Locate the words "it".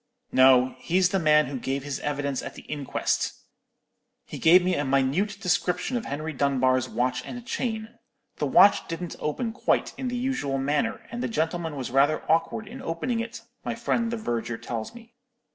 13.19-13.41